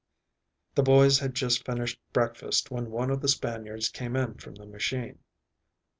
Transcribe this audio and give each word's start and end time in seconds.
The 0.73 0.81
boys 0.81 1.19
had 1.19 1.35
just 1.35 1.63
finished 1.63 1.99
breakfast 2.11 2.71
when 2.71 2.89
one 2.89 3.11
of 3.11 3.21
the 3.21 3.27
Spaniards 3.27 3.87
came 3.87 4.15
in 4.15 4.33
from 4.39 4.55
the 4.55 4.65
machine. 4.65 5.19